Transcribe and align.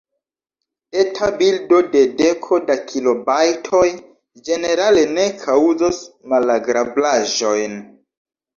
Eta 1.01 1.27
bildo 1.41 1.81
de 1.95 2.01
deko 2.21 2.59
da 2.71 2.77
kilobajtoj 2.93 3.83
ĝenerale 4.49 5.05
ne 5.15 5.29
kaŭzos 5.45 6.03
malagrablaĵojn. 6.35 7.81